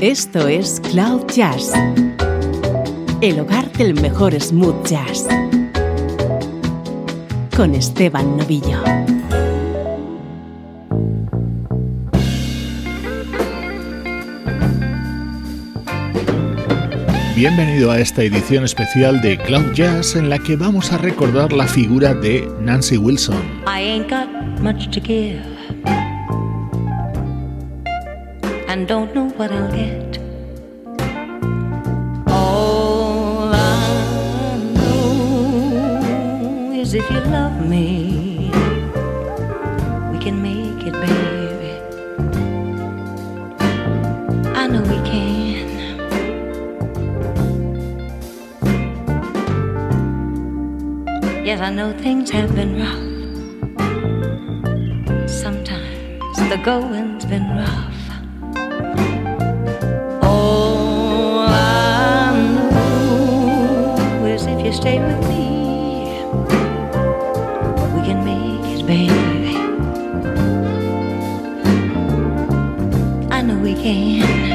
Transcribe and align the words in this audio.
Esto 0.00 0.46
es 0.46 0.80
Cloud 0.92 1.26
Jazz, 1.34 1.72
el 3.20 3.40
hogar 3.40 3.68
del 3.72 4.00
mejor 4.00 4.32
smooth 4.40 4.86
jazz, 4.86 5.26
con 7.56 7.74
Esteban 7.74 8.36
Novillo. 8.36 8.80
Bienvenido 17.34 17.90
a 17.90 17.98
esta 17.98 18.22
edición 18.22 18.62
especial 18.62 19.20
de 19.20 19.36
Cloud 19.36 19.72
Jazz 19.74 20.14
en 20.14 20.30
la 20.30 20.38
que 20.38 20.54
vamos 20.54 20.92
a 20.92 20.98
recordar 20.98 21.52
la 21.52 21.66
figura 21.66 22.14
de 22.14 22.48
Nancy 22.60 22.98
Wilson. 22.98 23.42
I 23.66 23.80
ain't 23.80 24.08
got 24.08 24.28
much 24.60 24.90
to 24.92 25.00
give 25.00 25.57
and 28.68 28.86
don't 28.86 29.14
know 29.14 29.28
what 29.30 29.50
I'll 29.50 29.72
get. 29.72 30.18
All 32.26 33.48
I 33.54 34.58
know 34.74 36.72
is 36.74 36.92
if 36.92 37.10
you 37.10 37.20
love 37.20 37.66
me, 37.66 38.50
we 40.12 40.18
can 40.18 40.42
make 40.42 40.86
it, 40.86 40.92
baby. 40.92 41.80
I 44.54 44.66
know 44.66 44.82
we 44.82 44.98
can. 45.08 45.66
Yes, 51.42 51.60
I 51.60 51.70
know 51.70 51.92
things 51.96 52.28
have 52.30 52.54
been 52.54 52.78
rough. 52.82 53.08
Sometimes 55.26 56.36
the 56.50 56.58
going's 56.62 57.24
been 57.24 57.48
rough. 57.56 57.87
I 73.88 74.47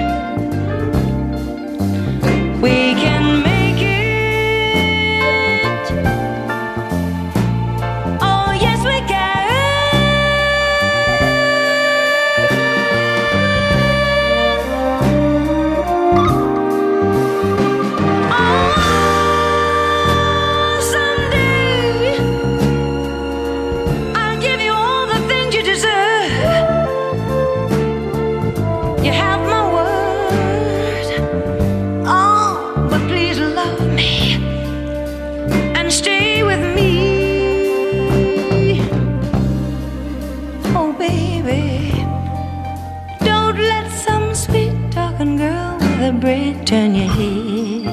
braid 46.24 46.66
turn 46.66 46.96
your 46.96 47.10
head. 47.10 47.84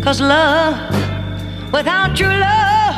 Cause 0.00 0.20
love, 0.20 0.78
without 1.72 2.16
true 2.16 2.28
love, 2.28 2.94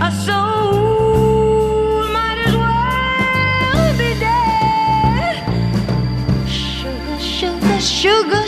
a 0.00 0.10
soul 0.24 2.08
might 2.16 2.38
as 2.46 2.54
well 2.62 3.92
be 3.98 4.10
dead. 4.26 5.36
Sugar, 6.48 7.18
sugar, 7.20 7.80
sugar. 7.80 8.47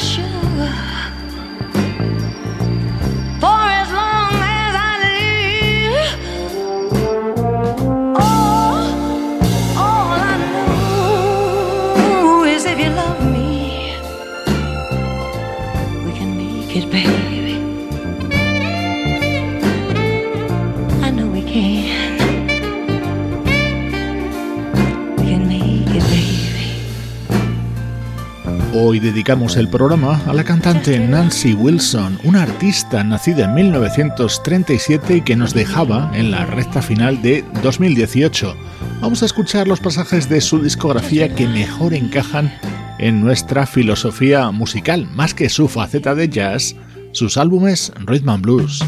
Hoy 28.91 28.99
dedicamos 28.99 29.56
el 29.56 29.69
programa 29.69 30.21
a 30.27 30.33
la 30.33 30.43
cantante 30.43 30.99
Nancy 30.99 31.55
Wilson, 31.55 32.19
una 32.25 32.43
artista 32.43 33.05
nacida 33.05 33.45
en 33.45 33.55
1937 33.55 35.19
y 35.19 35.21
que 35.21 35.37
nos 35.37 35.55
dejaba 35.55 36.11
en 36.12 36.33
la 36.33 36.45
recta 36.45 36.83
final 36.83 37.23
de 37.23 37.45
2018. 37.62 38.56
Vamos 39.01 39.23
a 39.23 39.27
escuchar 39.27 39.69
los 39.69 39.78
pasajes 39.78 40.28
de 40.28 40.41
su 40.41 40.61
discografía 40.61 41.33
que 41.37 41.47
mejor 41.47 41.95
encajan 41.95 42.53
en 42.99 43.21
nuestra 43.21 43.65
filosofía 43.65 44.51
musical, 44.51 45.07
más 45.15 45.34
que 45.34 45.51
su 45.51 45.69
faceta 45.69 46.17
de 46.17 46.28
jazz, 46.28 46.75
sus 47.12 47.37
álbumes 47.37 47.93
Rhythm 48.05 48.31
and 48.31 48.43
Blues. 48.43 48.84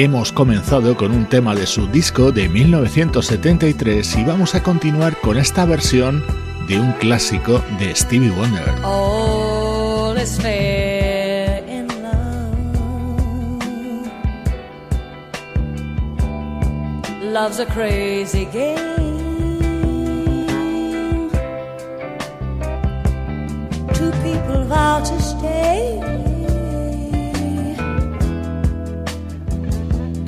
Hemos 0.00 0.30
comenzado 0.30 0.96
con 0.96 1.10
un 1.10 1.26
tema 1.26 1.56
de 1.56 1.66
su 1.66 1.88
disco 1.88 2.30
de 2.30 2.48
1973 2.48 4.18
y 4.18 4.22
vamos 4.22 4.54
a 4.54 4.62
continuar 4.62 5.20
con 5.20 5.36
esta 5.36 5.64
versión 5.64 6.24
de 6.68 6.78
un 6.78 6.92
clásico 6.92 7.60
de 7.80 7.96
Stevie 7.96 8.30
Wonder. 8.30 8.62
All 8.84 10.16
is 10.16 10.40
fair 10.40 11.64
love. 12.00 12.38
Love's 17.20 17.58
a 17.58 17.66
crazy 17.66 18.44
game. 18.52 18.78
Two 23.94 24.12
people 24.22 24.62
vow 24.68 25.00
to 25.00 25.20
stay 25.20 26.27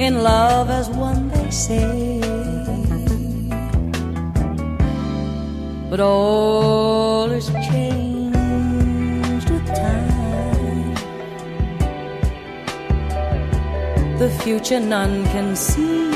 in 0.01 0.23
love 0.23 0.71
as 0.71 0.89
one, 0.89 1.29
they 1.29 1.51
say. 1.51 2.21
But 5.91 6.01
all 6.01 7.31
is 7.31 7.51
changed 7.69 9.51
with 9.51 9.67
time. 9.67 10.95
The 14.19 14.31
future 14.43 14.81
none 14.81 15.25
can 15.27 15.55
see. 15.55 16.09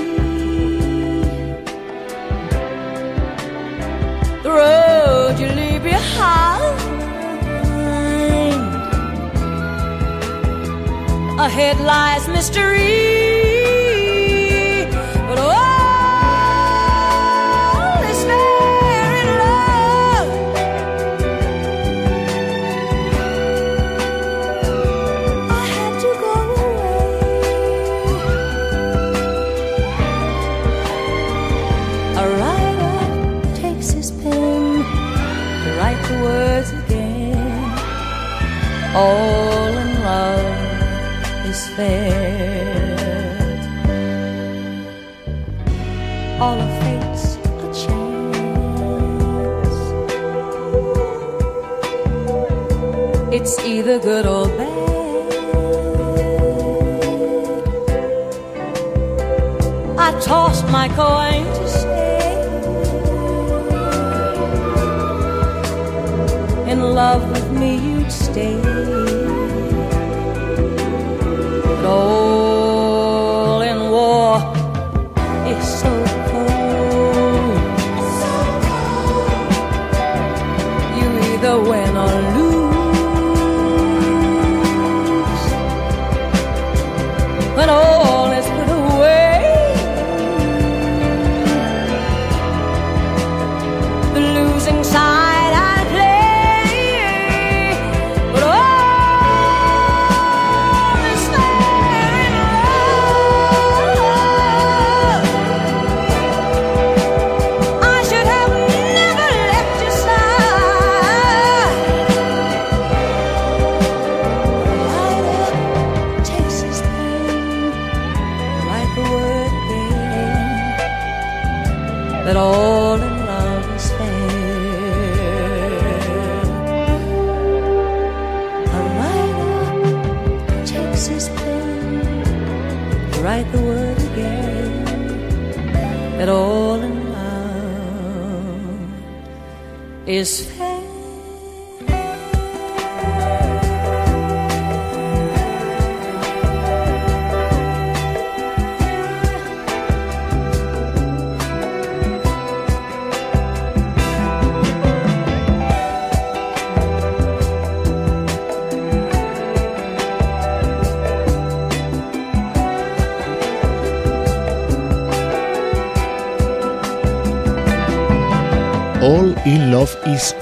The 4.44 4.50
road 4.60 5.34
you 5.38 5.48
leave 5.60 5.82
behind. 5.82 6.80
Ahead 11.38 11.78
lies 11.80 12.26
mystery. 12.28 13.23
All 38.96 39.76
in 39.76 40.02
love 40.02 41.46
is 41.46 41.68
fair. 41.70 42.94
All 46.40 46.60
of 46.60 46.70
fate's 46.80 47.36
a 47.36 47.70
chance. 47.82 49.78
It's 53.34 53.58
either 53.64 53.98
good 53.98 54.26
or 54.26 54.46
bad. 54.46 54.84
I 59.98 60.10
tossed 60.20 60.66
my 60.68 60.88
coin 60.88 61.44
to 61.58 61.68
love 66.94 67.28
with 67.28 67.50
me, 67.50 67.76
you'd 67.76 68.12
stay. 68.12 68.56
But 71.64 71.84
all 71.84 72.23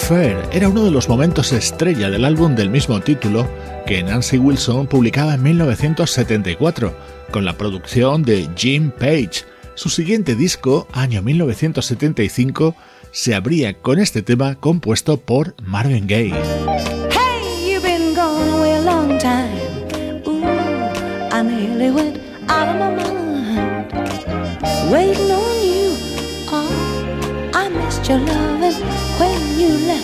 Fair 0.08 0.36
era 0.52 0.68
uno 0.68 0.84
de 0.84 0.90
los 0.90 1.08
momentos 1.08 1.52
estrella 1.52 2.10
del 2.10 2.24
álbum 2.24 2.56
del 2.56 2.70
mismo 2.70 3.00
título 3.00 3.48
que 3.86 4.02
Nancy 4.02 4.36
Wilson 4.36 4.88
publicaba 4.88 5.34
en 5.34 5.42
1974 5.44 6.94
con 7.30 7.44
la 7.44 7.56
producción 7.56 8.24
de 8.24 8.48
Jim 8.56 8.90
Page. 8.90 9.44
Su 9.74 9.90
siguiente 9.90 10.34
disco, 10.34 10.88
año 10.92 11.22
1975, 11.22 12.74
se 13.12 13.34
abría 13.34 13.74
con 13.74 14.00
este 14.00 14.22
tema 14.22 14.56
compuesto 14.56 15.18
por 15.18 15.54
Marvin 15.62 16.06
Gaye. 16.08 16.61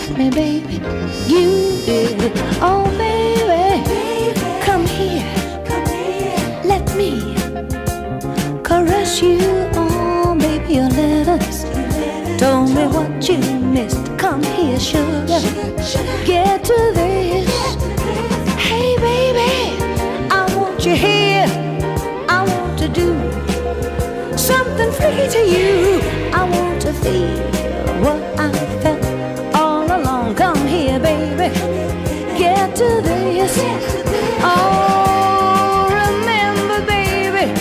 Left 0.09 0.17
me, 0.17 0.29
baby. 0.29 0.73
You 1.27 1.81
did. 1.85 2.31
Oh, 2.61 2.85
baby, 2.97 4.39
come 4.61 4.85
here. 4.85 5.25
come 5.65 5.85
here. 5.87 6.61
Let 6.63 6.95
me 6.95 7.35
caress 8.63 9.21
you. 9.21 9.39
Oh, 9.73 10.35
baby, 10.39 10.75
your 10.75 10.89
letters. 10.89 11.63
Told 12.39 12.69
me 12.69 12.87
what 12.87 13.27
you 13.27 13.37
missed. 13.59 14.17
Come 14.17 14.43
here, 14.43 14.79
sugar. 14.79 15.41
Get 16.25 16.63
to 16.65 16.91
this. 16.93 17.08
To 32.79 33.01
this. 33.01 33.57
Oh, 34.41 35.89
remember, 36.01 36.79
baby, 36.85 37.51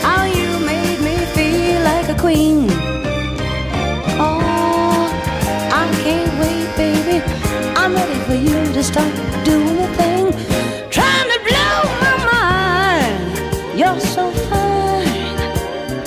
how 0.00 0.22
you 0.22 0.48
made 0.64 1.00
me 1.00 1.16
feel 1.34 1.82
like 1.82 2.08
a 2.08 2.14
queen. 2.14 2.68
Oh, 4.26 5.10
I 5.82 5.84
can't 6.04 6.32
wait, 6.38 6.68
baby. 6.76 7.16
I'm 7.74 7.94
ready 7.94 8.18
for 8.28 8.34
you 8.34 8.72
to 8.74 8.82
start 8.84 9.12
doing 9.44 9.76
the 9.82 9.88
thing. 9.98 10.24
Trying 10.88 11.28
to 11.34 11.38
blow 11.48 11.76
my 12.04 12.14
mind. 12.30 13.18
You're 13.76 13.98
so 13.98 14.30
fine, 14.50 15.36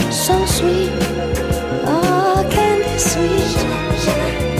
so 0.09 0.35
sweet. 0.45 0.93
Oh, 1.83 2.47
candy 2.49 2.97
sweet. 2.97 4.58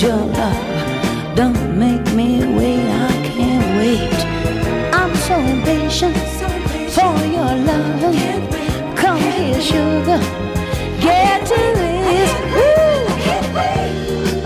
Your 0.00 0.16
love. 0.16 1.34
Don't 1.34 1.76
make 1.76 2.04
me 2.14 2.38
wait, 2.56 2.86
I 2.88 3.10
can't 3.34 3.76
wait. 3.78 4.14
I'm 4.94 5.14
so 5.16 5.34
impatient 5.34 6.16
for 6.94 7.16
your 7.26 7.52
loving. 7.66 8.46
Come 8.94 9.18
here, 9.18 9.60
sugar. 9.60 10.20
Get 11.00 11.46
to 11.46 11.60
this. 11.80 12.30
Woo! 12.54 13.06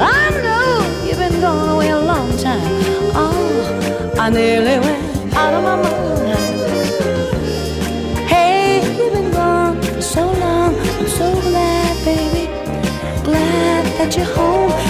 I 0.00 0.30
know 0.42 1.06
you've 1.06 1.18
been 1.18 1.40
gone 1.40 1.68
away 1.68 1.90
a 1.90 2.00
long 2.00 2.30
time. 2.38 2.62
Oh, 3.14 4.16
I 4.18 4.30
nearly 4.30 4.78
went 4.78 5.35
out 5.35 5.52
of 5.52 5.62
my 5.64 5.76
mind. 5.82 6.38
Hey, 8.26 8.80
you've 8.97 9.12
been 9.12 9.30
gone 9.32 9.82
so 10.00 10.25
long. 10.32 10.75
I'm 10.76 11.09
so 11.09 11.40
glad, 11.42 12.04
baby. 12.06 12.47
Glad 13.23 13.85
that 13.99 14.16
you're 14.16 14.25
home. 14.35 14.82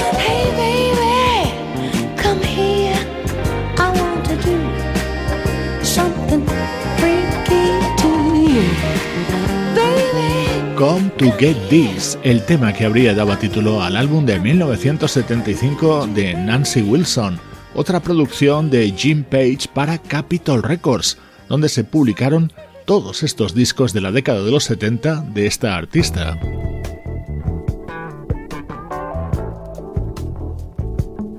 To 11.23 11.31
Get 11.38 11.57
This, 11.69 12.19
el 12.25 12.45
tema 12.45 12.73
que 12.73 12.85
habría 12.85 13.14
dado 13.14 13.37
título 13.38 13.81
al 13.81 13.97
álbum 13.97 14.26
de 14.26 14.41
1975 14.41 16.09
de 16.09 16.35
Nancy 16.35 16.83
Wilson, 16.83 17.38
otra 17.75 18.00
producción 18.00 18.71
de 18.71 18.91
Jim 18.91 19.23
Page 19.23 19.69
para 19.73 19.99
Capitol 19.99 20.64
Records, 20.64 21.19
donde 21.49 21.69
se 21.69 21.85
publicaron 21.85 22.52
todos 22.87 23.23
estos 23.23 23.55
discos 23.55 23.93
de 23.93 24.00
la 24.00 24.11
década 24.11 24.43
de 24.43 24.50
los 24.50 24.64
70 24.64 25.21
de 25.33 25.47
esta 25.47 25.76
artista. 25.76 26.37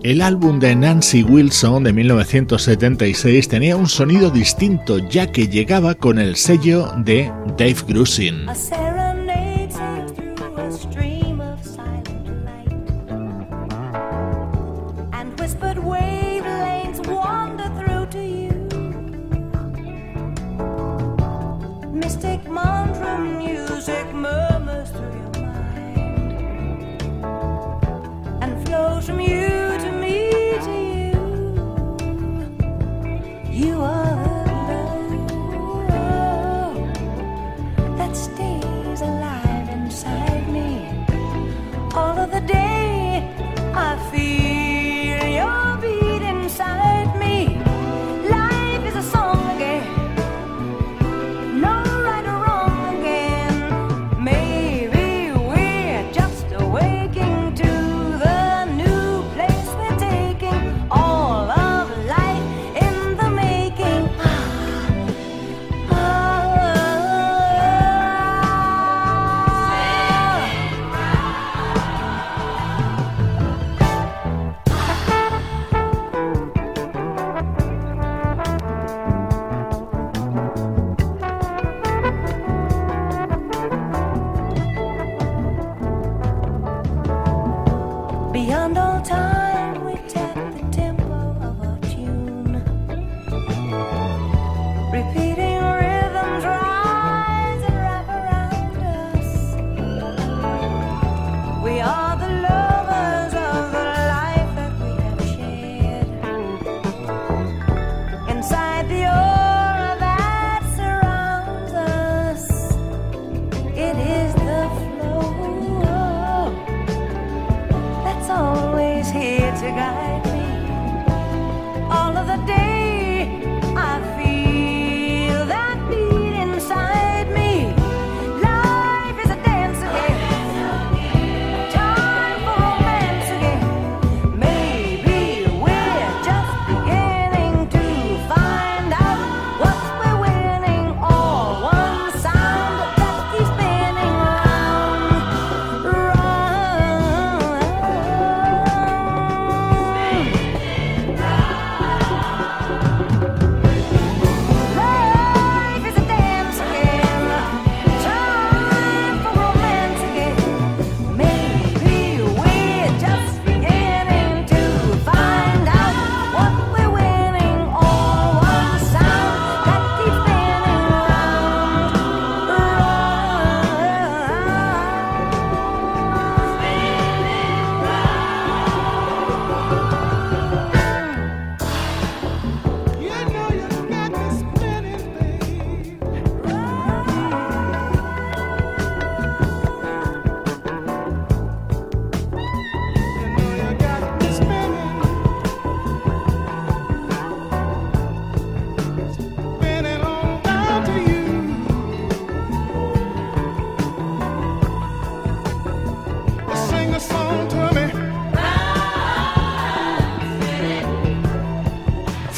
El 0.02 0.22
álbum 0.22 0.60
de 0.60 0.78
Nancy 0.78 1.24
Wilson 1.24 1.84
de 1.84 1.92
1976 1.92 3.50
tenía 3.50 3.76
un 3.76 3.88
sonido 3.88 4.30
distinto 4.30 5.00
ya 5.10 5.28
que 5.28 5.50
llegaba 5.50 5.96
con 5.96 6.20
el 6.20 6.38
sello 6.38 6.90
de 6.98 7.30
Dave 7.58 7.78
Grusin. 7.86 8.46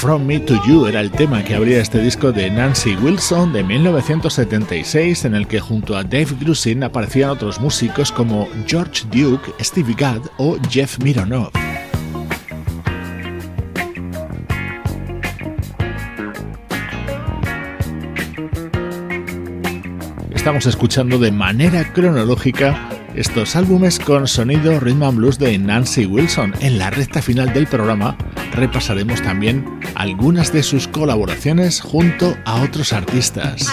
From 0.06 0.28
Me 0.28 0.40
to 0.40 0.54
You 0.68 0.86
era 0.86 1.02
el 1.02 1.10
tema 1.10 1.44
que 1.44 1.56
abría 1.56 1.82
este 1.82 2.00
disco 2.00 2.32
de 2.32 2.52
Nancy 2.52 2.96
Wilson 2.96 3.52
de 3.52 3.64
1976 3.64 5.26
en 5.26 5.34
el 5.34 5.48
que 5.48 5.60
junto 5.60 5.98
a 5.98 6.04
Dave 6.04 6.28
Grusin 6.40 6.84
aparecían 6.84 7.32
otros 7.32 7.60
músicos 7.60 8.12
como 8.12 8.48
George 8.68 9.06
Duke, 9.10 9.52
Stevie 9.60 9.96
Gadd 9.98 10.22
o 10.38 10.58
Jeff 10.70 11.00
Mironov. 11.00 11.50
Estamos 20.36 20.68
escuchando 20.68 21.18
de 21.18 21.32
manera 21.32 21.92
cronológica 21.94 22.90
estos 23.16 23.56
álbumes 23.56 23.98
con 23.98 24.28
sonido 24.28 24.80
rhythm 24.80 25.02
and 25.02 25.18
blues 25.18 25.40
de 25.40 25.58
Nancy 25.58 26.06
Wilson. 26.06 26.54
En 26.60 26.78
la 26.78 26.92
recta 26.92 27.24
final 27.24 27.52
del 27.54 27.66
programa 27.66 28.16
repasaremos 28.56 29.22
también 29.22 29.80
algunas 29.96 30.52
de 30.52 30.64
sus 30.64 30.88
colaboraciones 30.88 31.82
junto 31.82 32.38
a 32.46 32.62
otros 32.62 32.94
artistas. 32.94 33.68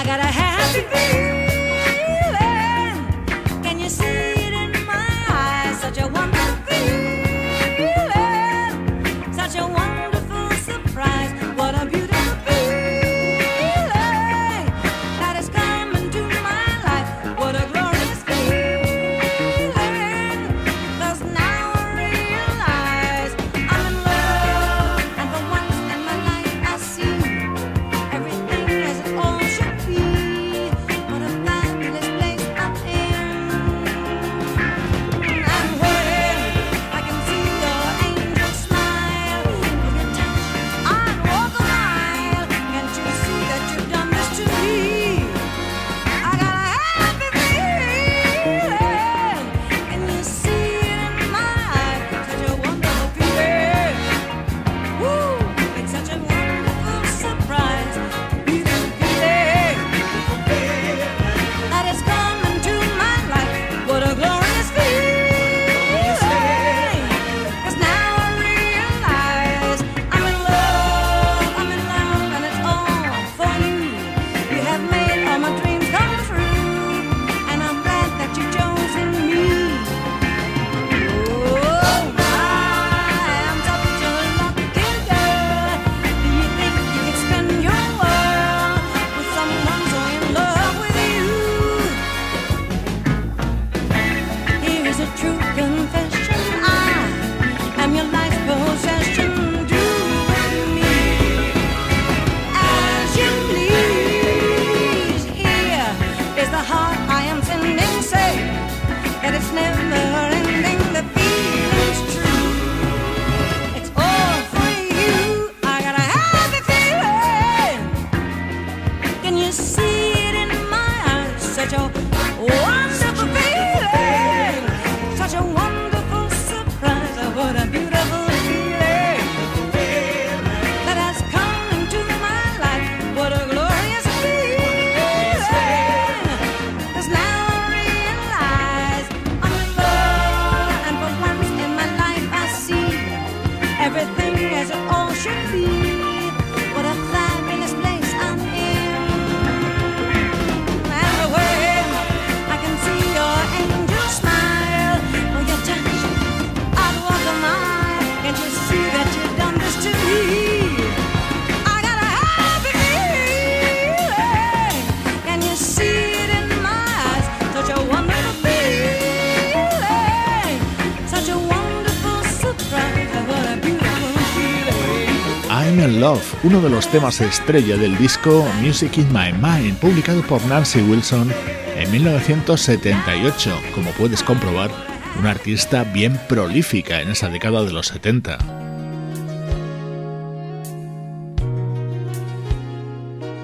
Love, 176.03 176.35
uno 176.43 176.61
de 176.61 176.69
los 176.69 176.88
temas 176.88 177.21
estrella 177.21 177.77
del 177.77 177.97
disco 177.97 178.45
Music 178.61 178.99
in 178.99 179.07
My 179.12 179.33
Mind, 179.33 179.79
publicado 179.79 180.21
por 180.23 180.45
Nancy 180.47 180.81
Wilson 180.81 181.33
en 181.77 181.93
1978. 181.93 183.57
Como 183.73 183.88
puedes 183.93 184.21
comprobar, 184.25 184.73
una 185.21 185.31
artista 185.31 185.85
bien 185.85 186.19
prolífica 186.29 187.01
en 187.03 187.11
esa 187.11 187.29
década 187.29 187.62
de 187.62 187.73
los 187.73 187.87
70. 187.87 188.37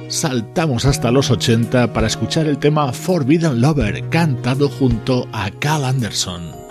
Saltamos 0.08 0.84
hasta 0.84 1.12
los 1.12 1.30
80 1.30 1.92
para 1.92 2.08
escuchar 2.08 2.48
el 2.48 2.58
tema 2.58 2.92
Forbidden 2.92 3.60
Lover, 3.60 4.08
cantado 4.08 4.68
junto 4.68 5.28
a 5.32 5.48
Cal 5.60 5.84
Anderson. 5.84 6.67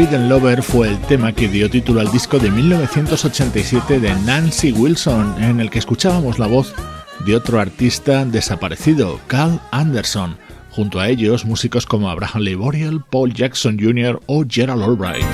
Forbidden 0.00 0.30
Lover 0.30 0.62
fue 0.62 0.88
el 0.88 0.98
tema 1.02 1.34
que 1.34 1.46
dio 1.46 1.68
título 1.68 2.00
al 2.00 2.10
disco 2.10 2.38
de 2.38 2.50
1987 2.50 4.00
de 4.00 4.14
Nancy 4.24 4.72
Wilson, 4.72 5.34
en 5.42 5.60
el 5.60 5.68
que 5.68 5.78
escuchábamos 5.78 6.38
la 6.38 6.46
voz 6.46 6.72
de 7.26 7.36
otro 7.36 7.60
artista 7.60 8.24
desaparecido, 8.24 9.20
Carl 9.26 9.60
Anderson. 9.72 10.38
Junto 10.70 11.00
a 11.00 11.08
ellos, 11.10 11.44
músicos 11.44 11.84
como 11.84 12.08
Abraham 12.08 12.40
Lee 12.40 12.56
Paul 13.10 13.34
Jackson 13.34 13.78
Jr. 13.78 14.22
o 14.24 14.42
Gerald 14.48 14.82
Albright. 14.82 15.26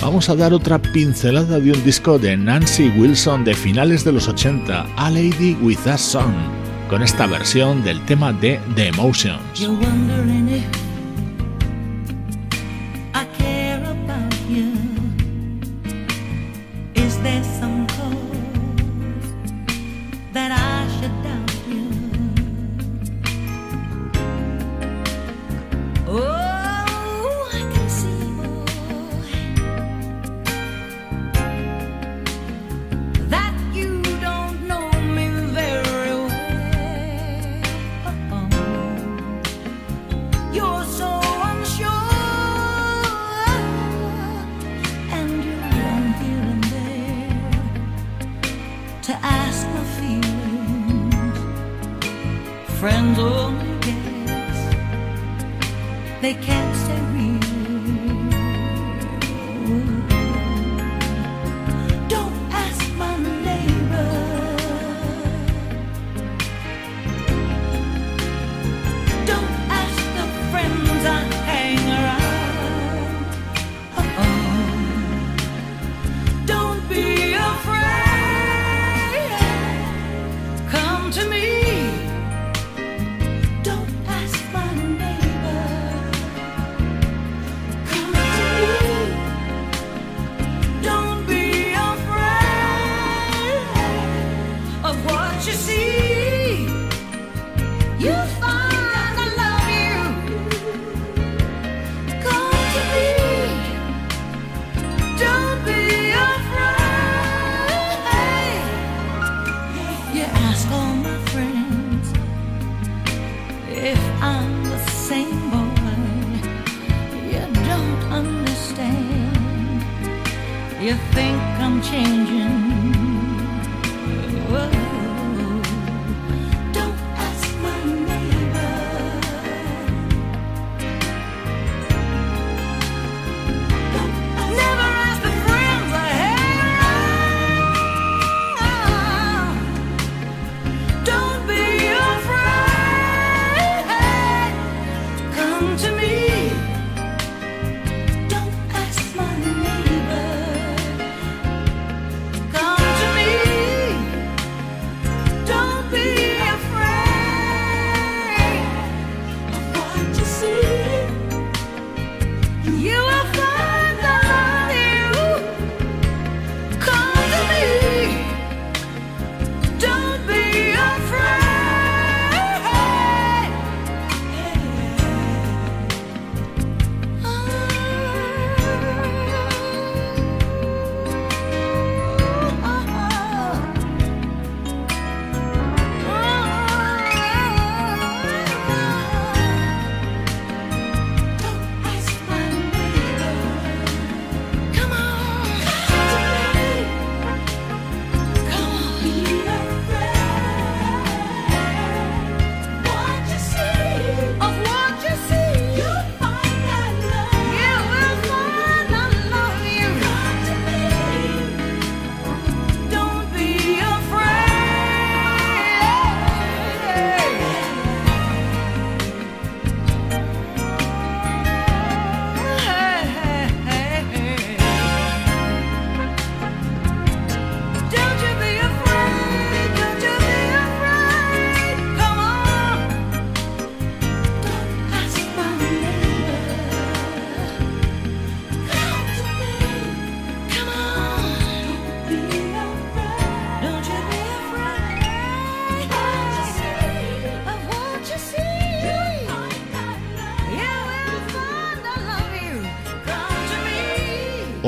Vamos 0.00 0.30
a 0.30 0.36
dar 0.36 0.54
otra 0.54 0.80
pincelada 0.80 1.60
de 1.60 1.70
un 1.70 1.84
disco 1.84 2.18
de 2.18 2.34
Nancy 2.34 2.88
Wilson 2.96 3.44
de 3.44 3.52
finales 3.52 4.04
de 4.04 4.12
los 4.12 4.26
80, 4.26 4.86
A 4.96 5.10
Lady 5.10 5.54
with 5.60 5.86
a 5.86 5.98
Son 5.98 6.63
con 6.88 7.02
esta 7.02 7.26
versión 7.26 7.82
del 7.82 8.04
tema 8.04 8.32
de 8.32 8.60
The 8.74 8.88
Emotions. 8.88 9.60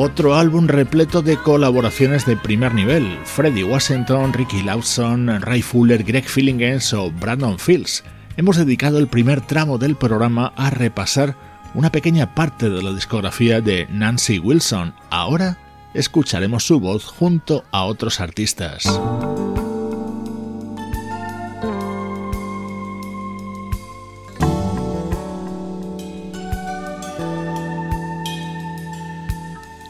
Otro 0.06 0.36
álbum 0.36 0.68
repleto 0.68 1.20
de 1.20 1.36
colaboraciones 1.36 2.26
de 2.26 2.36
primer 2.36 2.72
nivel: 2.72 3.18
Freddie 3.24 3.64
Washington, 3.64 4.32
Ricky 4.32 4.62
Lawson, 4.62 5.40
Ray 5.40 5.62
Fuller, 5.62 6.04
Greg 6.04 6.28
Fillingens 6.28 6.92
o 6.92 7.10
Brandon 7.10 7.58
Fields. 7.58 8.04
Hemos 8.36 8.56
dedicado 8.56 9.00
el 9.00 9.08
primer 9.08 9.40
tramo 9.40 9.78
del 9.78 9.96
programa 9.96 10.52
a 10.56 10.70
repasar 10.70 11.34
una 11.74 11.90
pequeña 11.90 12.36
parte 12.36 12.70
de 12.70 12.84
la 12.84 12.92
discografía 12.92 13.60
de 13.60 13.88
Nancy 13.90 14.38
Wilson. 14.38 14.94
Ahora 15.10 15.58
escucharemos 15.92 16.64
su 16.64 16.78
voz 16.78 17.04
junto 17.06 17.64
a 17.72 17.82
otros 17.82 18.20
artistas. 18.20 18.84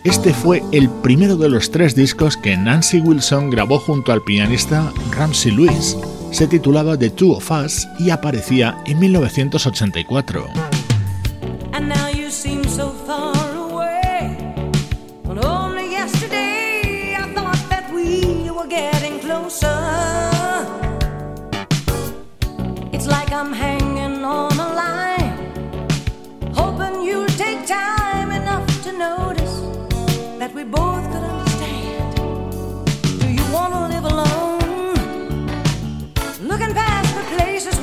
Este 0.06 0.32
fue 0.32 0.62
el 0.70 0.88
primero 0.88 1.36
de 1.36 1.48
los 1.48 1.72
tres 1.72 1.96
discos 1.96 2.36
que 2.36 2.56
Nancy 2.56 3.00
Wilson 3.00 3.50
grabó 3.50 3.80
junto 3.80 4.12
al 4.12 4.22
pianista 4.22 4.92
Ramsey 5.10 5.50
Lewis. 5.50 5.96
Se 6.30 6.46
titulaba 6.46 6.96
The 6.96 7.10
Two 7.10 7.32
of 7.32 7.50
Us 7.50 7.88
y 7.98 8.10
aparecía 8.10 8.78
en 8.86 9.00
1984. 9.00 10.65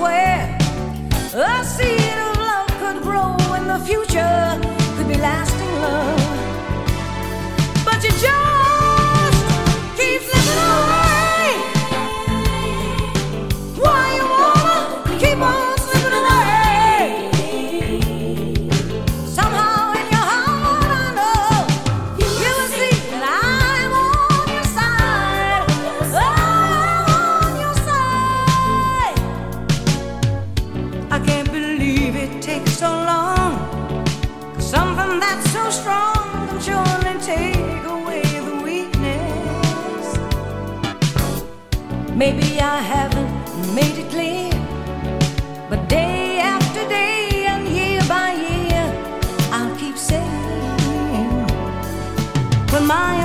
where 0.03 0.57
a 1.33 1.63
seed 1.63 2.17
of 2.27 2.35
love 2.37 2.69
could 2.81 3.01
grow 3.01 3.37
in 3.55 3.67
the 3.67 3.79
future. 3.87 4.72
Maybe 42.25 42.61
I 42.61 42.79
haven't 42.79 43.75
made 43.75 43.97
it 43.97 44.09
clear, 44.09 44.49
but 45.69 45.89
day 45.89 46.39
after 46.39 46.87
day 46.87 47.45
and 47.47 47.67
year 47.67 47.99
by 48.07 48.31
year, 48.47 48.85
I'll 49.51 49.75
keep 49.75 49.97
saying 49.97 51.47
when 52.71 52.87
my 52.87 53.22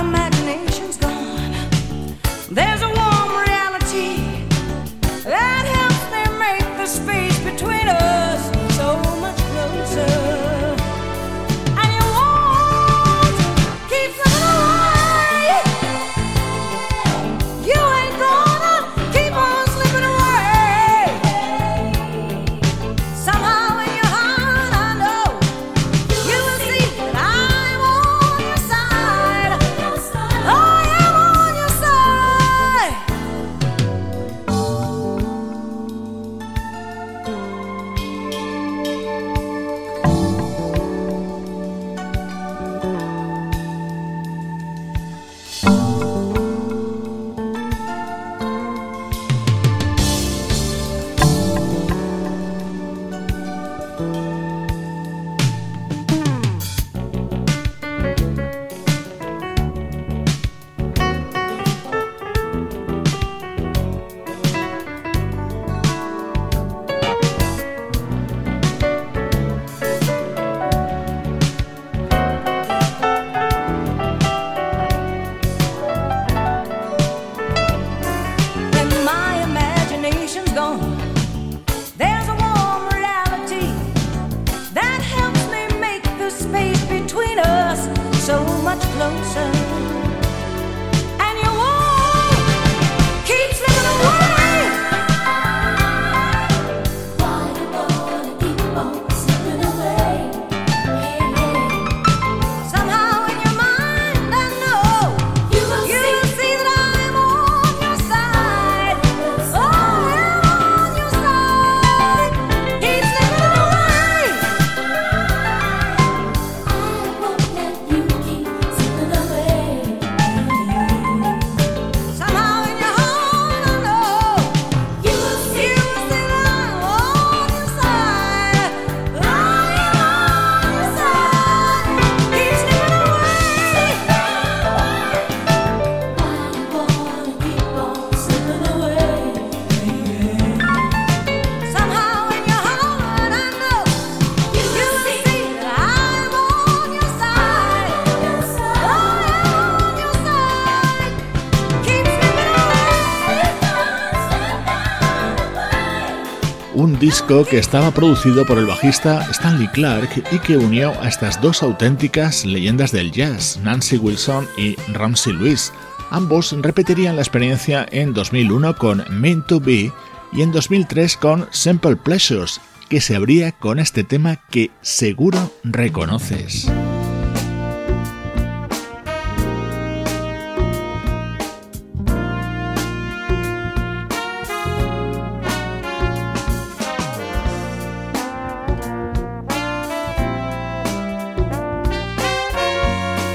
disco 157.09 157.43
que 157.43 157.57
estaba 157.57 157.89
producido 157.89 158.45
por 158.45 158.59
el 158.59 158.67
bajista 158.67 159.27
Stanley 159.31 159.67
Clark 159.69 160.23
y 160.31 160.37
que 160.37 160.57
unió 160.57 160.93
a 161.01 161.07
estas 161.07 161.41
dos 161.41 161.63
auténticas 161.63 162.45
leyendas 162.45 162.91
del 162.91 163.11
jazz, 163.11 163.59
Nancy 163.63 163.97
Wilson 163.97 164.47
y 164.59 164.75
Ramsey 164.93 165.33
Lewis. 165.33 165.73
Ambos 166.11 166.55
repetirían 166.61 167.15
la 167.15 167.23
experiencia 167.23 167.87
en 167.91 168.13
2001 168.13 168.75
con 168.75 169.03
Meant 169.09 169.47
to 169.47 169.59
Be 169.59 169.91
y 170.33 170.41
en 170.43 170.51
2003 170.51 171.17
con 171.17 171.47
Simple 171.49 171.95
Pleasures, 171.95 172.61
que 172.89 173.01
se 173.01 173.15
abría 173.15 173.53
con 173.53 173.79
este 173.79 174.03
tema 174.03 174.35
que 174.51 174.69
seguro 174.81 175.51
reconoces. 175.63 176.69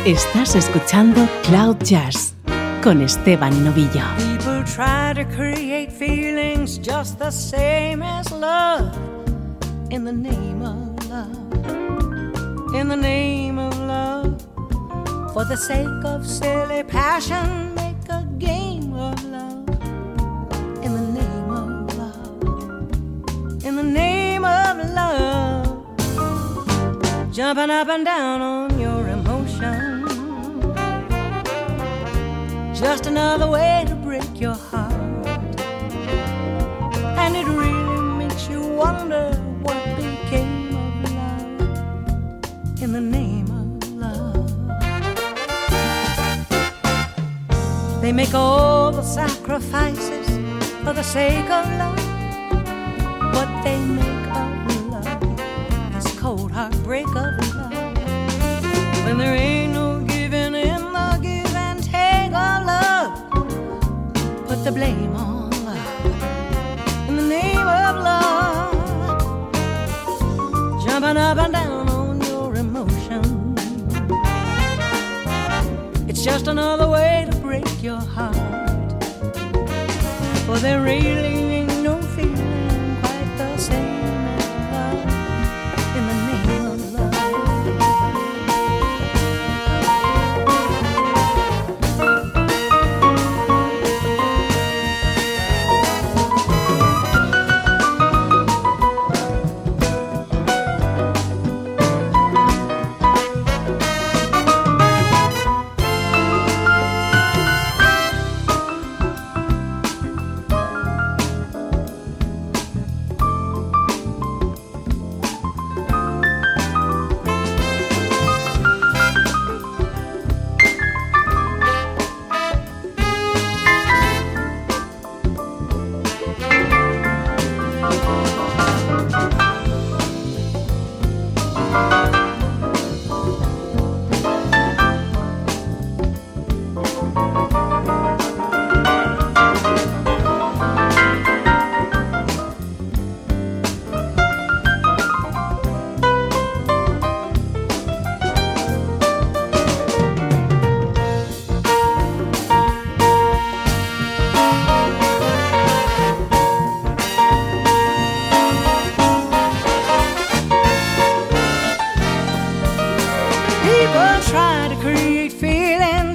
Estás 0.05 0.55
escuchando 0.55 1.27
Cloud 1.45 1.79
Jazz 1.79 2.35
con 2.83 3.01
Esteban 3.01 3.65
Novillo. 3.65 4.05
People 4.19 4.63
try 4.65 5.15
to 5.15 5.25
create 5.35 5.91
feelings 5.91 6.79
just 6.79 7.19
the 7.19 7.31
same 7.31 8.03
as 8.03 8.31
love 8.31 8.95
in 9.89 10.05
the 10.05 10.13
name 10.13 10.61
of 10.61 11.09
love. 11.09 12.75
In 12.75 12.91
the 12.91 12.97
name 12.97 13.59
of 13.59 13.75
love. 13.79 14.37
For 15.33 15.47
the 15.47 15.57
sake 15.57 16.05
of 16.05 16.27
silly 16.27 16.85
passion, 16.85 17.75
make 17.75 17.97
a 18.11 18.27
game 18.39 18.93
of 18.93 19.15
love. 19.25 19.67
In 20.85 20.93
the 20.93 21.01
name 21.01 21.51
of 21.51 21.97
love. 21.97 23.65
In 23.65 23.77
the 23.77 23.83
name 23.83 24.45
of 24.45 24.77
love. 24.93 25.65
Jumping 27.33 27.71
up 27.71 27.89
and 27.89 28.05
down 28.05 28.43
on 28.43 28.74
Just 32.75 33.07
another 33.07 33.49
way 33.49 33.85
to 33.87 33.95
break 33.95 34.41
your 34.41 34.55
heart. 34.55 34.93
And 37.23 37.37
it 37.37 37.47
really 37.47 38.03
makes 38.19 38.49
you 38.49 38.61
wonder 38.67 39.33
what 39.63 39.77
became 39.97 40.75
of 40.75 41.13
love 41.15 41.61
in 42.83 42.93
the 42.93 43.01
name 43.01 43.47
of 43.47 43.69
love. 43.95 44.51
They 48.03 48.13
make 48.13 48.35
all 48.35 48.91
the 48.91 49.03
sacrifices 49.03 50.27
for 50.83 50.93
the 50.93 51.05
sake 51.05 51.49
of 51.51 51.67
love. 51.79 51.99
What 53.37 53.49
they 53.63 53.79
make 53.87 54.27
of 54.37 54.91
love 54.91 55.23
is 55.97 56.07
cold 56.19 56.51
heartbreak 56.51 57.07
of 57.07 57.15
love. 57.55 57.73
When 59.05 59.19
there 59.19 59.35
ain't 59.35 59.54
the 64.65 64.73
blame 64.73 65.15
on 65.15 65.53
in 67.07 67.17
the 67.17 67.23
name 67.23 67.59
of 67.59 67.97
love. 68.03 68.73
Jumping 70.83 71.19
up 71.19 71.37
and 71.37 71.53
down 71.53 71.89
on 71.91 72.23
your 72.23 72.55
emotions. 72.57 73.61
It's 76.09 76.25
just 76.25 76.47
another 76.47 76.89
way 76.89 77.27
to 77.31 77.37
break 77.41 77.83
your 77.83 78.01
heart. 78.01 78.35
For 80.47 80.57
there 80.59 80.81
really 80.83 81.44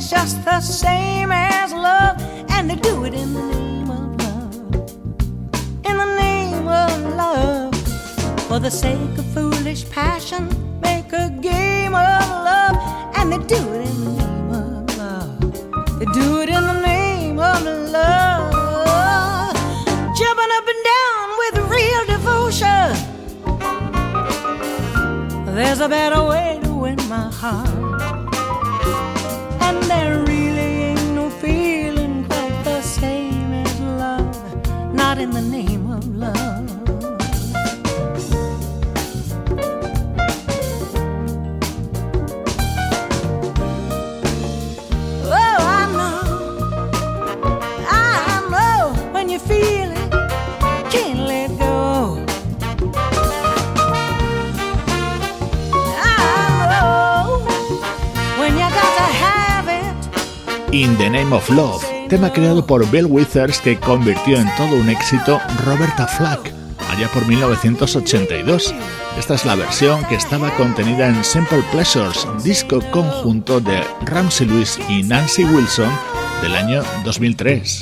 just 0.10 0.43
the 0.43 0.60
same 0.60 1.32
as 1.32 1.71
love, 1.71 2.17
and 2.49 2.69
they 2.69 2.75
do 2.75 3.03
it 3.05 3.13
in 3.13 3.34
the 3.34 3.41
name 3.41 3.89
of 3.89 4.15
love. 4.23 4.63
In 5.86 5.97
the 5.97 6.15
name 6.15 6.67
of 6.67 7.15
love, 7.15 7.75
for 8.47 8.60
the 8.60 8.69
sake 8.71 9.17
of 9.17 9.25
foolish 9.34 9.89
passion, 9.89 10.49
make 10.82 11.13
a 11.13 11.29
game 11.41 11.93
of 11.95 12.21
love, 12.49 12.75
and 13.17 13.32
they 13.32 13.38
do 13.55 13.62
it 13.75 13.88
in 13.88 14.05
the 14.05 14.12
name 14.23 14.49
of 14.51 14.97
love. 14.97 15.39
They 15.99 16.05
do 16.05 16.41
it 16.41 16.49
in 16.49 16.63
the 16.71 16.82
name 16.82 17.39
of 17.39 17.63
love, 17.63 19.55
jumping 20.17 20.51
up 20.58 20.65
and 20.73 20.84
down 20.93 21.25
with 21.41 21.55
real 21.77 22.03
devotion. 22.15 22.89
There's 25.55 25.82
a 25.82 25.88
better 25.88 26.24
way 26.24 26.59
to 26.59 26.59
heart. 27.40 27.70
And 29.62 29.82
there 29.84 30.20
really 30.26 30.72
ain't 30.90 31.16
no 31.16 31.30
feeling 31.30 32.26
quite 32.26 32.64
the 32.66 32.82
same 32.82 33.54
as 33.54 33.80
love, 33.80 34.36
not 34.94 35.18
in 35.20 35.32
the 35.32 35.42
name 35.42 35.68
In 60.80 60.97
the 60.97 61.09
Name 61.09 61.36
of 61.36 61.49
Love, 61.49 61.84
tema 62.07 62.32
creado 62.32 62.65
por 62.65 62.89
Bill 62.89 63.05
Withers 63.07 63.59
que 63.59 63.77
convirtió 63.77 64.39
en 64.39 64.47
todo 64.55 64.77
un 64.77 64.89
éxito 64.89 65.38
Roberta 65.65 66.07
Flack 66.07 66.53
allá 66.89 67.09
por 67.09 67.27
1982. 67.27 68.73
Esta 69.17 69.34
es 69.34 69.43
la 69.43 69.55
versión 69.55 70.05
que 70.05 70.15
estaba 70.15 70.49
contenida 70.55 71.09
en 71.09 71.21
Simple 71.25 71.63
Pleasures, 71.73 72.25
disco 72.45 72.80
conjunto 72.91 73.59
de 73.59 73.84
Ramsey 74.05 74.47
Lewis 74.47 74.80
y 74.88 75.03
Nancy 75.03 75.43
Wilson 75.43 75.91
del 76.41 76.55
año 76.55 76.82
2003. 77.03 77.82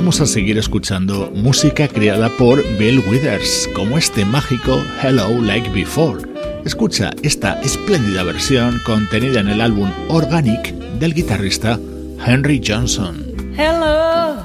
Vamos 0.00 0.18
a 0.22 0.26
seguir 0.26 0.56
escuchando 0.56 1.30
música 1.34 1.86
creada 1.86 2.30
por 2.38 2.62
Bill 2.78 3.04
Withers, 3.06 3.68
como 3.74 3.98
este 3.98 4.24
mágico 4.24 4.82
Hello 5.02 5.28
Like 5.42 5.68
Before. 5.72 6.22
Escucha 6.64 7.10
esta 7.22 7.60
espléndida 7.60 8.22
versión 8.22 8.80
contenida 8.86 9.40
en 9.40 9.48
el 9.50 9.60
álbum 9.60 9.90
Organic 10.08 10.72
del 10.98 11.12
guitarrista 11.12 11.78
Henry 12.26 12.62
Johnson. 12.66 13.52
Hello, 13.58 14.36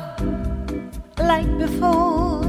like 1.19 1.49
before. 1.57 2.45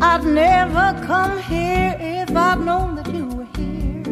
I'd 0.00 0.24
never 0.24 0.94
come 1.04 1.42
here 1.48 1.96
if 1.98 2.30
I'd 2.30 2.60
known 2.60 2.94
that 2.94 3.12
you 3.12 3.26
were 3.26 3.48
here. 3.56 4.04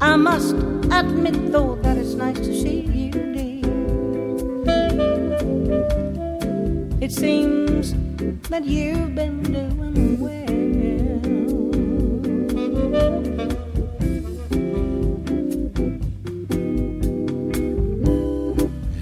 I 0.00 0.14
must 0.16 0.54
admit, 0.92 1.50
though, 1.50 1.74
that 1.82 1.95
nice 2.16 2.38
to 2.38 2.54
see 2.62 2.80
you, 2.80 3.10
dear. 3.10 3.62
It 7.00 7.12
seems 7.12 7.94
that 8.48 8.64
you've 8.64 9.14
been 9.14 9.42
doing 9.42 10.18
well. 10.18 10.46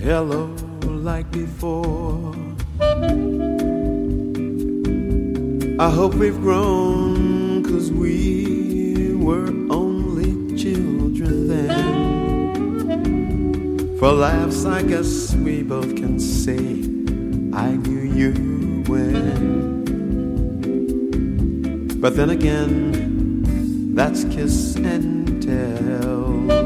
hello 0.03 0.55
like 1.03 1.31
before. 1.31 2.35
I 5.79 5.91
hope 5.91 6.15
we've 6.15 6.41
grown, 6.41 7.65
cause 7.65 7.91
we 7.91 9.15
were 9.15 9.64
For 13.99 14.13
laughs, 14.13 14.65
I 14.65 14.83
guess 14.83 15.35
we 15.37 15.63
both 15.63 15.95
can 15.97 16.19
say, 16.19 16.59
I 17.57 17.77
knew 17.77 18.03
you 18.03 18.33
when. 18.89 19.85
But 22.01 22.17
then 22.17 22.31
again, 22.31 23.95
that's 23.95 24.25
kiss 24.25 24.77
and 24.77 25.43
tell. 25.43 26.64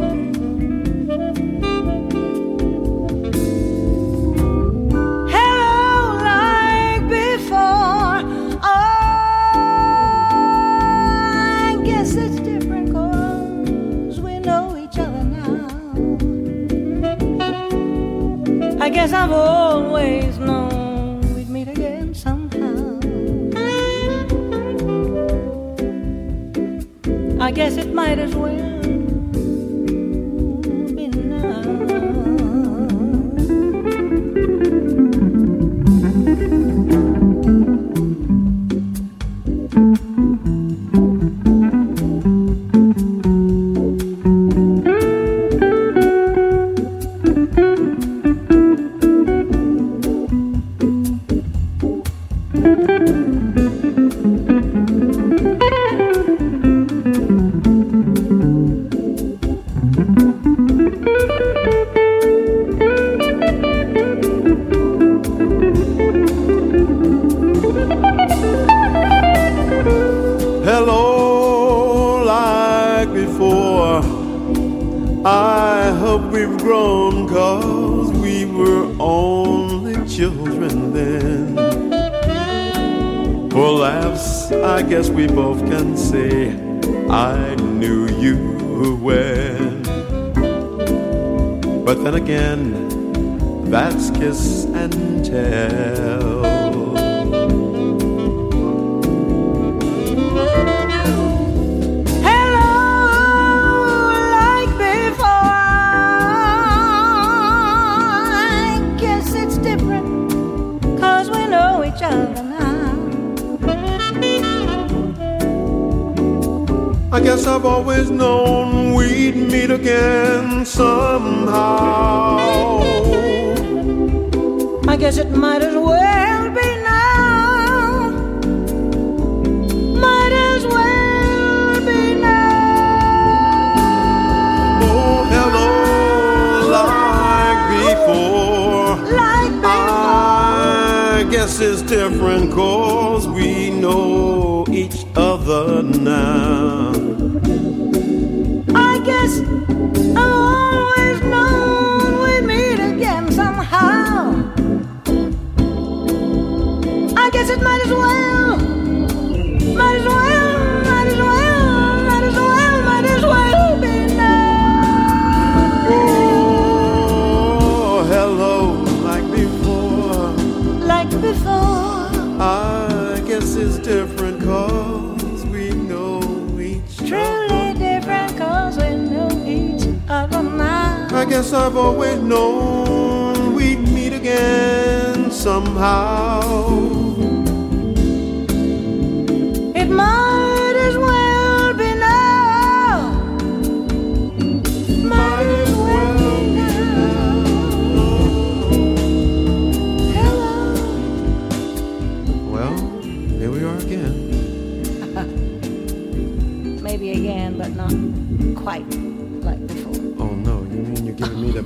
I've 181.52 181.76
always 181.76 182.18
known 182.20 183.54
we'd 183.54 183.80
meet 183.88 184.12
again 184.12 185.30
somehow. 185.30 186.67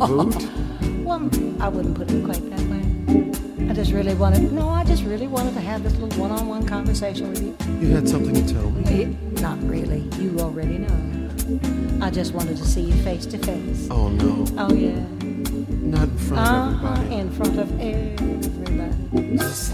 boot? 0.06 0.48
well, 1.04 1.30
I 1.60 1.68
wouldn't 1.68 1.96
put 1.96 2.10
it 2.10 2.24
quite 2.24 2.50
that 2.50 2.60
way. 2.68 3.70
I 3.70 3.74
just 3.74 3.92
really 3.92 4.14
wanted, 4.14 4.52
no, 4.52 4.68
I 4.68 4.84
just 4.84 5.04
really 5.04 5.28
wanted 5.28 5.54
to 5.54 5.60
have 5.60 5.82
this 5.82 5.96
little 5.96 6.20
one 6.20 6.30
on 6.30 6.48
one 6.48 6.66
conversation 6.66 7.30
with 7.30 7.42
you. 7.42 7.56
You 7.80 7.94
had 7.94 8.08
something 8.08 8.34
to 8.34 8.54
tell 8.54 8.70
me? 8.70 9.02
It, 9.02 9.40
not 9.40 9.62
really. 9.62 10.00
You 10.18 10.38
already 10.40 10.78
know. 10.78 12.04
I 12.04 12.10
just 12.10 12.34
wanted 12.34 12.56
to 12.56 12.64
see 12.64 12.82
you 12.82 12.94
face 13.02 13.26
to 13.26 13.38
face. 13.38 13.88
Oh, 13.90 14.08
no. 14.08 14.44
Oh, 14.58 14.72
yeah. 14.72 14.98
Not 15.82 16.08
in 16.08 16.18
front 16.18 16.48
uh, 16.48 16.52
of 16.52 16.84
uh-huh, 16.84 16.92
everybody. 16.92 17.14
In 17.20 17.30
front 17.30 17.58
of 17.58 17.80
everybody. 17.80 18.52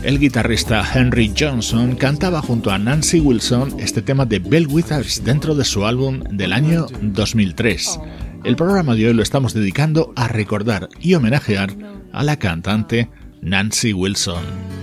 El 0.02 0.18
guitarrista 0.18 0.82
Henry 0.82 1.32
Johnson 1.36 1.94
cantaba 1.96 2.42
junto 2.42 2.70
a 2.70 2.78
Nancy 2.78 3.20
Wilson 3.20 3.78
este 3.78 4.02
tema 4.02 4.26
de 4.26 4.40
Bell 4.40 4.66
Withers 4.66 5.22
dentro 5.24 5.54
de 5.54 5.64
su 5.64 5.84
álbum 5.84 6.20
del 6.30 6.52
año 6.52 6.86
2003. 7.00 8.00
El 8.44 8.56
programa 8.56 8.94
de 8.94 9.08
hoy 9.08 9.14
lo 9.14 9.22
estamos 9.22 9.54
dedicando 9.54 10.07
recordar 10.28 10.88
y 11.00 11.14
homenajear 11.14 11.70
a 12.12 12.22
la 12.22 12.36
cantante 12.36 13.10
Nancy 13.42 13.92
Wilson. 13.92 14.77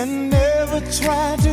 and 0.00 0.30
never 0.30 0.80
tried 0.90 1.38
to 1.40 1.49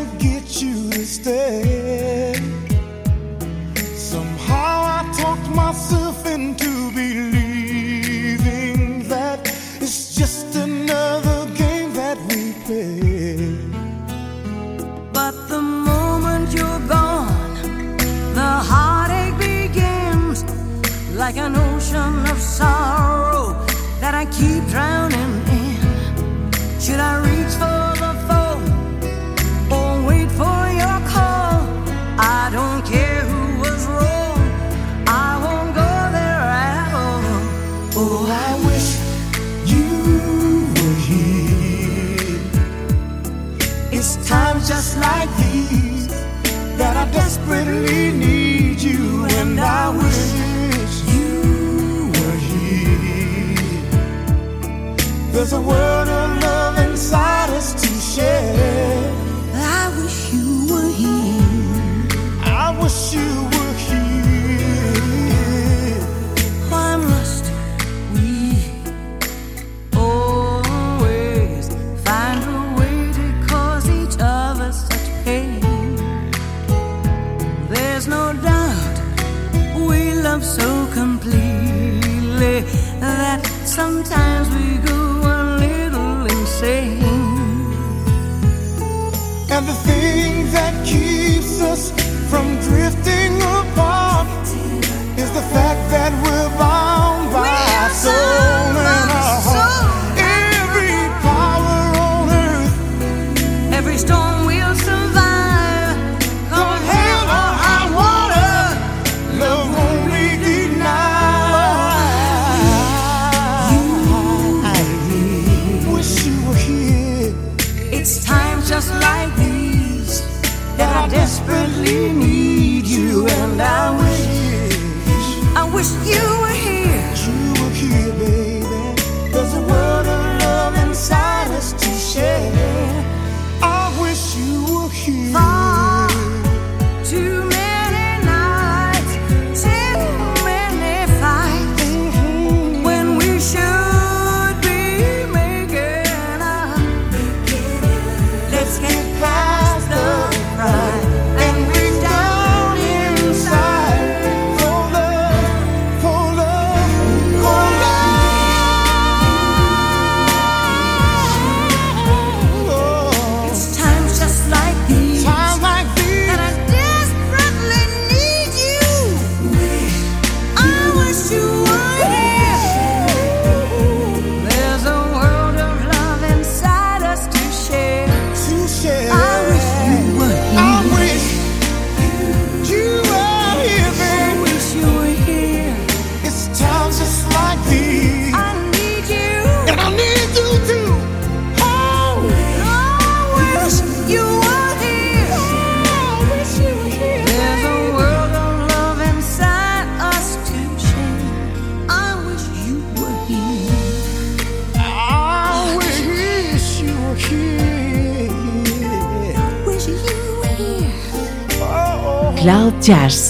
jazz. 212.87 213.29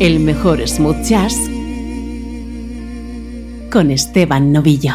El 0.00 0.18
mejor 0.18 0.66
smooth 0.66 1.00
jazz 1.04 1.36
con 3.70 3.92
Esteban 3.92 4.50
Novillo. 4.50 4.94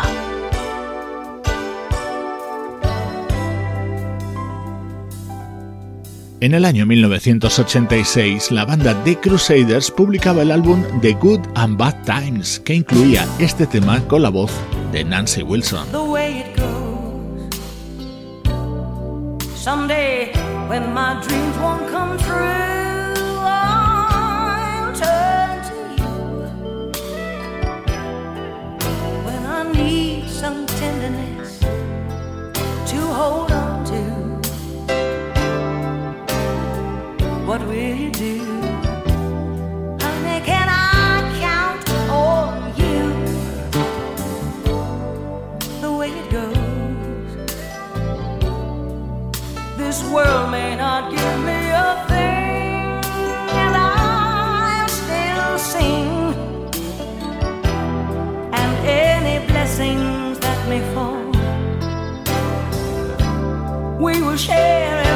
En 6.42 6.54
el 6.54 6.66
año 6.66 6.86
1986, 6.86 8.52
la 8.52 8.66
banda 8.66 9.02
The 9.06 9.16
Crusaders 9.16 9.90
publicaba 9.90 10.42
el 10.42 10.52
álbum 10.52 10.84
The 11.02 11.14
Good 11.14 11.40
and 11.56 11.78
Bad 11.78 11.96
Times, 12.04 12.60
que 12.60 12.74
incluía 12.74 13.26
este 13.40 13.68
tema 13.68 14.06
con 14.08 14.22
la 14.22 14.30
voz 14.30 14.52
de 14.92 15.06
Nancy 15.06 15.44
Wilson. 15.44 15.88
when 20.70 20.94
my 20.94 21.22
dreams 21.26 21.58
won't 21.58 21.90
come 21.90 22.18
true. 22.18 23.38
I 23.44 24.92
turn 25.02 25.62
to 25.70 25.76
you 26.02 26.14
when 29.26 29.46
I 29.46 29.64
need 29.72 30.30
some 30.30 30.66
tenderness 30.66 31.60
to 32.92 32.98
hold 33.20 33.52
on. 33.52 33.61
world 50.12 50.52
may 50.52 50.76
not 50.76 51.10
give 51.10 51.38
me 51.50 51.60
a 51.88 52.06
thing, 52.10 53.00
and 53.64 53.74
I'll 53.78 54.90
still 54.90 55.58
sing. 55.58 56.10
And 58.60 58.72
any 58.86 59.46
blessings 59.48 60.38
that 60.40 60.60
may 60.68 60.82
fall, 60.94 61.24
we 64.00 64.22
will 64.22 64.38
share. 64.38 65.11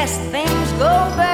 best 0.00 0.18
things 0.32 0.72
go 0.78 0.88
by. 1.14 1.29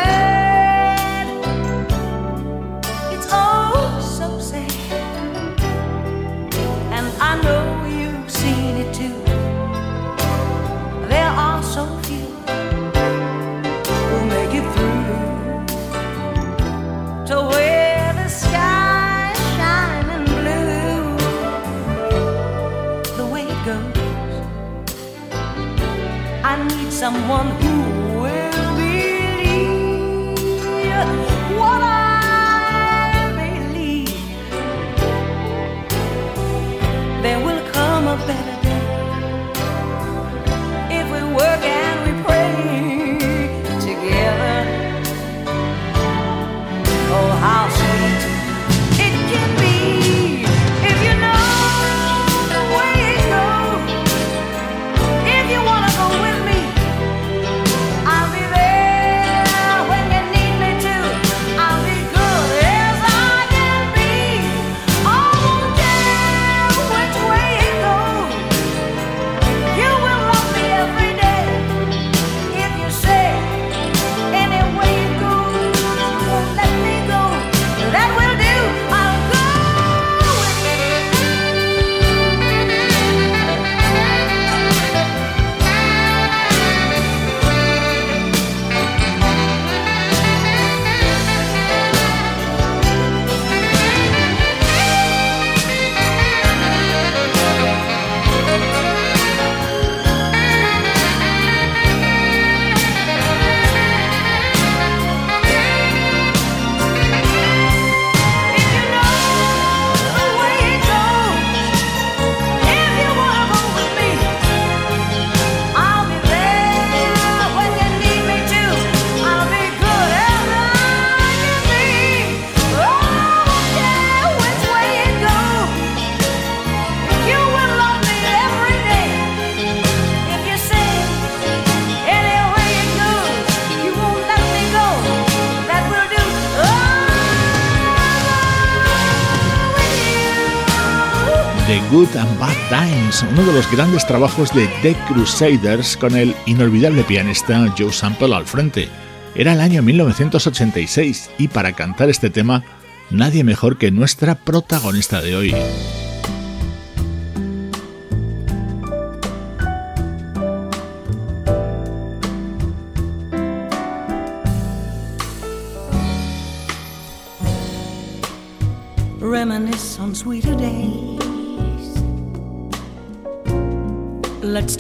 Uno 143.07 143.44
de 143.44 143.52
los 143.52 143.70
grandes 143.70 144.04
trabajos 144.04 144.52
de 144.52 144.66
The 144.82 144.96
Crusaders 145.07 145.96
con 145.96 146.16
el 146.16 146.34
inolvidable 146.44 147.04
pianista 147.04 147.72
Joe 147.78 147.92
Sample 147.92 148.34
al 148.34 148.46
frente. 148.46 148.88
Era 149.36 149.52
el 149.52 149.61
año 149.61 149.80
1986 149.82 151.30
y 151.38 151.46
para 151.46 151.72
cantar 151.72 152.11
este 152.11 152.30
tema, 152.30 152.64
nadie 153.11 153.44
mejor 153.44 153.78
que 153.78 153.92
nuestra 153.92 154.34
protagonista 154.34 155.22
de 155.22 155.36
hoy. 155.36 155.54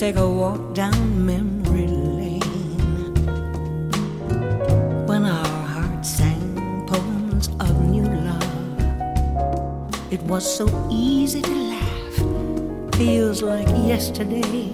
Take 0.06 0.16
a 0.18 0.30
walk 0.30 0.72
down 0.72 1.26
memory 1.26 1.88
lane 1.88 2.40
when 5.08 5.24
our 5.26 5.66
hearts 5.74 6.10
sang 6.10 6.86
poems 6.86 7.48
of 7.58 7.74
new 7.90 8.06
love. 8.28 10.12
It 10.12 10.22
was 10.22 10.44
so 10.46 10.66
easy 10.92 11.42
to 11.42 11.54
laugh, 11.74 12.94
feels 12.94 13.42
like 13.42 13.66
yesterday. 13.92 14.70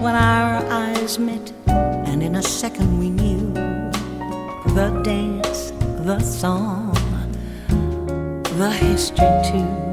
When 0.00 0.14
our 0.14 0.64
eyes 0.72 1.18
met, 1.18 1.52
and 1.66 2.22
in 2.22 2.36
a 2.36 2.42
second 2.42 2.98
we 2.98 3.10
knew 3.10 3.52
the 4.78 4.88
dance 5.04 5.72
the 6.08 6.20
song, 6.20 6.94
the 8.56 8.70
history 8.70 9.28
too. 9.44 9.87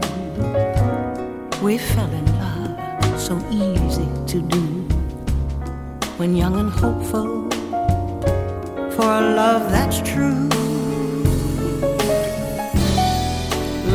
We 1.65 1.79
fell 1.79 2.11
in 2.11 2.25
love, 2.37 3.19
so 3.19 3.35
easy 3.49 4.07
to 4.27 4.39
do. 4.39 4.61
When 6.17 6.35
young 6.35 6.59
and 6.59 6.69
hopeful, 6.69 7.49
for 8.91 9.09
a 9.21 9.33
love 9.41 9.71
that's 9.71 9.99
true. 10.07 10.47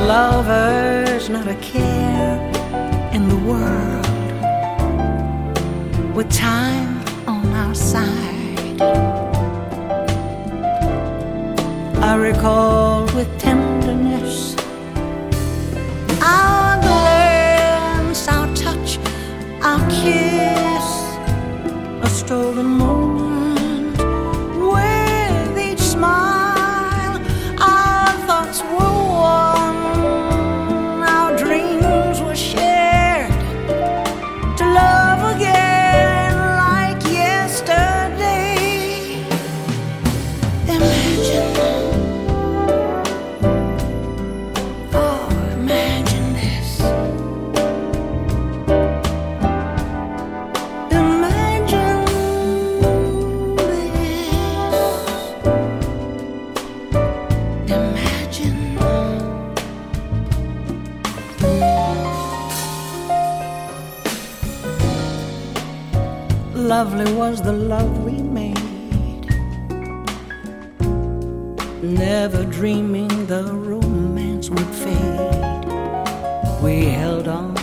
Lovers, 0.05 1.29
not 1.29 1.47
a 1.47 1.55
care 1.63 2.41
in 3.13 3.29
the 3.29 3.39
world, 3.51 4.07
with 6.13 6.29
time 6.33 6.99
on 7.29 7.47
our 7.55 7.75
side. 7.77 8.83
I 12.03 12.17
recall 12.17 13.05
with 13.15 13.29
tenderness 13.39 14.57
kiss, 20.03 20.89
a 22.03 22.09
stolen 22.09 22.67
moment 22.67 23.30
Lovely 66.81 67.13
was 67.13 67.43
the 67.43 67.53
love 67.53 68.05
we 68.07 68.23
made. 68.23 69.27
Never 71.83 72.43
dreaming 72.47 73.27
the 73.27 73.45
romance 73.53 74.49
would 74.49 74.73
fade. 74.83 75.67
We 76.63 76.87
held 76.87 77.29
on 77.29 77.55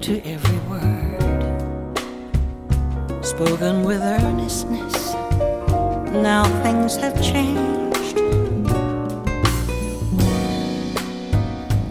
to 0.00 0.20
every 0.34 0.58
word, 0.68 1.54
spoken 3.24 3.84
with 3.84 4.02
earnestness. 4.02 5.14
Now 6.12 6.42
things 6.64 6.96
have 6.96 7.22
changed. 7.22 8.16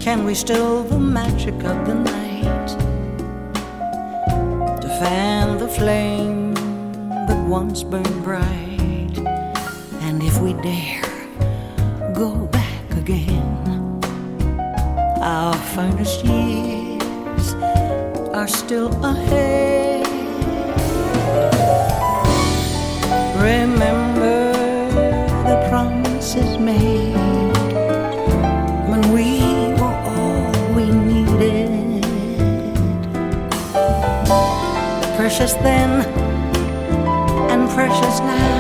Can 0.02 0.26
we 0.26 0.34
still 0.36 0.84
the 0.84 1.00
magic 1.00 1.56
of 1.64 1.88
the 1.88 1.94
night 1.94 2.27
flame 5.78 6.56
that 7.28 7.46
once 7.48 7.84
burned 7.84 8.24
bright? 8.24 9.18
And 10.06 10.24
if 10.24 10.42
we 10.42 10.54
dare 10.54 11.04
go 12.14 12.48
back 12.48 12.90
again, 12.98 14.02
our 15.22 15.56
finest 15.76 16.26
years 16.26 17.54
are 18.34 18.48
still 18.48 18.90
ahead. 19.06 20.08
Remember 23.38 24.07
Precious 35.38 35.54
then 35.62 36.02
and 37.52 37.70
precious 37.70 38.20
now. 38.22 38.57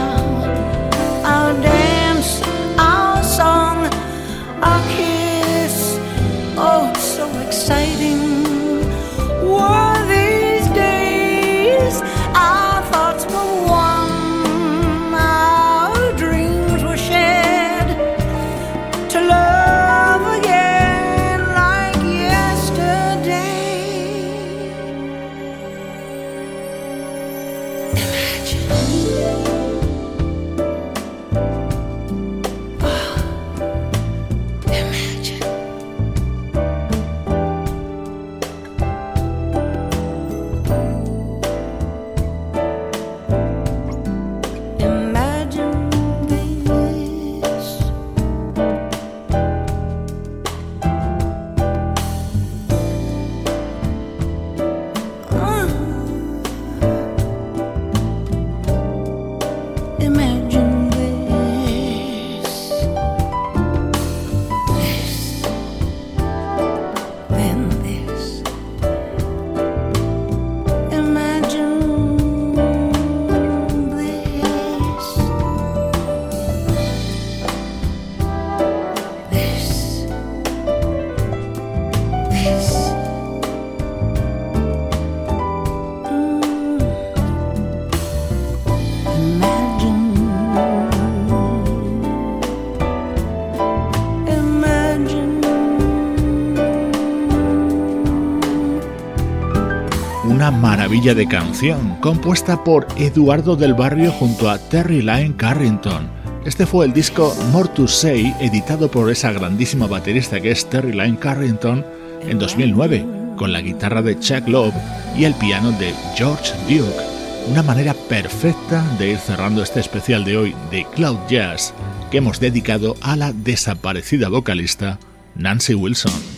Maravilla 100.97 101.13
de 101.13 101.27
canción, 101.27 101.95
compuesta 102.01 102.63
por 102.63 102.87
Eduardo 102.97 103.55
del 103.55 103.75
Barrio 103.75 104.11
junto 104.11 104.49
a 104.49 104.57
Terry 104.57 105.01
Lyne 105.01 105.35
Carrington. 105.37 106.09
Este 106.43 106.65
fue 106.65 106.87
el 106.87 106.93
disco 106.93 107.35
More 107.51 107.69
to 107.69 107.87
Say, 107.87 108.33
editado 108.39 108.89
por 108.89 109.11
esa 109.11 109.31
grandísima 109.31 109.85
baterista 109.85 110.41
que 110.41 110.49
es 110.49 110.67
Terry 110.67 110.93
Lyne 110.93 111.19
Carrington 111.19 111.85
en 112.27 112.39
2009, 112.39 113.05
con 113.37 113.53
la 113.53 113.61
guitarra 113.61 114.01
de 114.01 114.17
Chuck 114.17 114.47
Love 114.47 114.73
y 115.15 115.25
el 115.25 115.35
piano 115.35 115.71
de 115.73 115.93
George 116.15 116.51
Duke. 116.67 117.03
Una 117.51 117.61
manera 117.61 117.93
perfecta 117.93 118.83
de 118.97 119.11
ir 119.11 119.19
cerrando 119.19 119.61
este 119.61 119.81
especial 119.81 120.25
de 120.25 120.35
hoy 120.35 120.55
de 120.71 120.83
Cloud 120.95 121.19
Jazz. 121.29 121.75
que 122.09 122.17
hemos 122.17 122.39
dedicado 122.39 122.95
a 123.01 123.15
la 123.15 123.33
desaparecida 123.33 124.29
vocalista 124.29 124.97
Nancy 125.35 125.75
Wilson. 125.75 126.36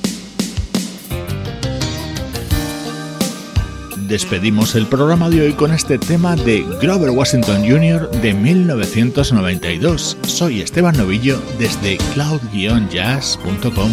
Despedimos 4.09 4.73
el 4.73 4.87
programa 4.87 5.29
de 5.29 5.41
hoy 5.43 5.53
con 5.53 5.71
este 5.71 5.99
tema 5.99 6.35
de 6.35 6.65
Grover 6.81 7.11
Washington 7.11 7.61
Jr. 7.61 8.09
de 8.09 8.33
1992. 8.33 10.17
Soy 10.23 10.61
Esteban 10.61 10.97
Novillo 10.97 11.39
desde 11.59 11.97
cloud-jazz.com. 12.15 13.91